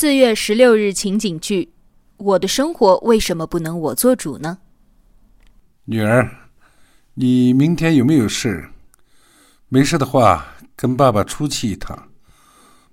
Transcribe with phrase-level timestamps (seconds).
[0.00, 1.74] 四月十六日情景剧：
[2.16, 4.56] 我的生活为什么不能我做主呢？
[5.84, 6.48] 女儿，
[7.12, 8.70] 你明天有没有事？
[9.68, 12.08] 没事的话，跟爸爸出去一趟。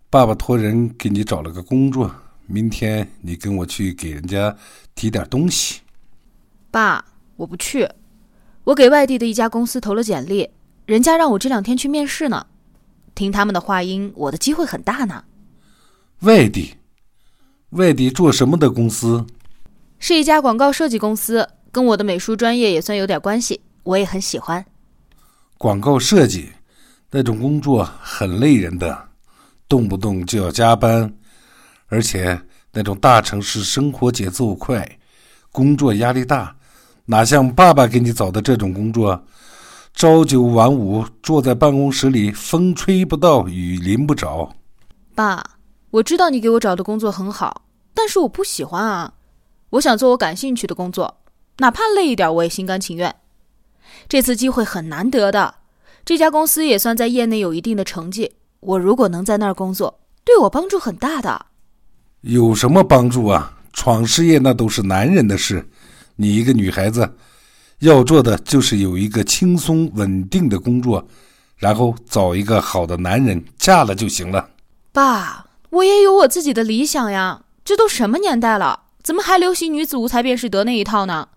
[0.09, 2.13] 爸爸托人给你找了个工作，
[2.45, 4.53] 明天你跟我去给人家
[4.93, 5.79] 提点东西。
[6.69, 7.05] 爸，
[7.37, 7.89] 我不去。
[8.65, 10.49] 我给外地的一家公司投了简历，
[10.85, 12.47] 人家让我这两天去面试呢。
[13.15, 15.23] 听他们的话音，我的机会很大呢。
[16.23, 16.73] 外地？
[17.77, 19.23] 外地做什么的公司？
[19.99, 24.65] 是一家广告设计公司，跟我的美术专业也算有点关系，我也很喜欢。
[25.59, 26.49] 广告设计
[27.11, 29.09] 那种工作很累人的，
[29.69, 31.13] 动不动就要加班，
[31.85, 32.41] 而且
[32.73, 34.97] 那种大城市生活节奏快，
[35.51, 36.55] 工作压力大，
[37.05, 39.23] 哪像爸爸给你找的这种工作，
[39.93, 44.51] 朝九晚五，坐在办公室里，风吹不到，雨淋不着。
[45.13, 45.43] 爸。
[45.89, 47.61] 我知道你给我找的工作很好，
[47.97, 49.15] 但是我不喜欢啊！
[49.71, 51.17] 我想做我感兴趣的工作，
[51.57, 53.15] 哪怕累一点，我也心甘情愿。
[54.07, 55.55] 这次机会很难得的，
[56.05, 58.33] 这家公司也算在业内有一定的成绩。
[58.59, 61.47] 我如果能在那儿工作，对我帮助很大的。
[62.21, 63.57] 有什么帮助啊？
[63.73, 65.67] 闯事业那都是男人的事，
[66.17, 67.11] 你一个女孩子，
[67.79, 71.03] 要做的就是有一个轻松稳定的工作，
[71.55, 74.47] 然后找一个好的男人嫁了就行了。
[74.91, 75.45] 爸。
[75.69, 81.27] 我也有我自己的理想呀，这都什么年代了，怎么还流行女子无才便是德那一套呢？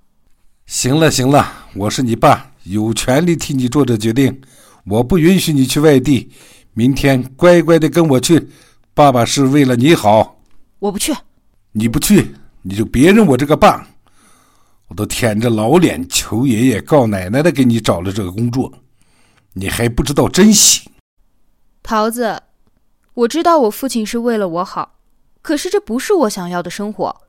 [0.64, 4.40] 行了行了，我是你爸，有权利替你做这决定。
[4.86, 6.30] 我不允许你去外地，
[6.72, 8.48] 明天乖乖的跟我去。
[8.94, 10.40] 爸爸是为了你好。
[10.78, 11.12] 我不去。
[11.72, 13.84] 你不去，你就别认我这个爸。
[14.86, 18.72] 我都舔着老脸求爷爷告奶奶的给你找了这个工作，
[19.54, 20.88] 你还不知道珍惜。
[21.82, 22.40] 桃子。
[23.14, 24.99] 我知道我父亲是为了我好，
[25.42, 27.20] 可是这不是我想要的生活。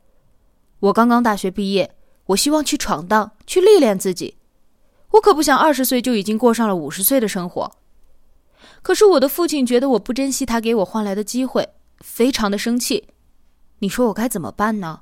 [0.80, 1.96] 我刚刚大学毕业，
[2.28, 4.38] 我希望去闯荡，去历练自己。
[5.12, 7.72] 我可不想二十岁就已经过上了五十岁的生活。
[8.82, 11.70] 可是我的父亲觉得我不珍惜他给我换来的机会，
[12.00, 13.10] 非常的生气。
[13.80, 15.02] 你说我该怎么办呢？